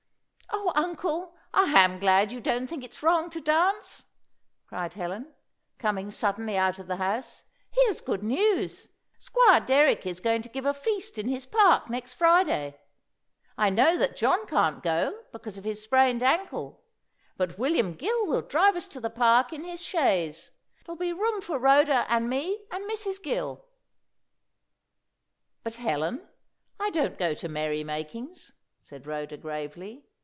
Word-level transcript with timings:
"O 0.53 0.73
Uncle, 0.75 1.35
I 1.53 1.71
am 1.83 1.97
glad 1.99 2.31
you 2.31 2.39
don't 2.39 2.67
think 2.67 2.83
it's 2.83 3.01
wrong 3.03 3.29
to 3.31 3.41
dance!" 3.41 4.05
cried 4.67 4.93
Helen, 4.93 5.33
coming 5.77 6.11
suddenly 6.11 6.57
out 6.57 6.77
of 6.79 6.87
the 6.87 6.97
house. 6.97 7.43
"Here's 7.71 8.01
good 8.01 8.21
news! 8.23 8.89
Squire 9.17 9.59
Derrick 9.59 10.05
is 10.05 10.19
going 10.19 10.41
to 10.43 10.49
give 10.49 10.65
a 10.65 10.73
feast 10.73 11.17
in 11.17 11.27
his 11.27 11.45
park 11.45 11.89
next 11.89 12.13
Friday. 12.13 12.79
I 13.57 13.69
know 13.69 13.97
that 13.97 14.15
John 14.17 14.45
can't 14.45 14.81
go, 14.83 15.23
because 15.31 15.57
of 15.57 15.63
his 15.63 15.81
sprained 15.83 16.21
ankle; 16.23 16.83
but 17.37 17.57
William 17.57 17.93
Gill 17.93 18.25
will 18.27 18.41
drive 18.41 18.75
us 18.75 18.87
to 18.89 18.99
the 18.99 19.09
park 19.09 19.51
in 19.53 19.63
his 19.63 19.81
chaise. 19.81 20.51
There'll 20.85 20.97
be 20.97 21.13
room 21.13 21.41
for 21.41 21.59
Rhoda 21.59 22.05
and 22.09 22.29
me 22.29 22.65
and 22.71 22.83
Mrs. 22.89 23.21
Gill." 23.21 23.65
"But, 25.63 25.75
Helen, 25.75 26.27
I 26.79 26.89
don't 26.91 27.17
go 27.19 27.33
to 27.33 27.49
merry 27.49 27.83
makings," 27.83 28.51
said 28.79 29.05
Rhoda, 29.07 29.37
gravely. 29.37 30.05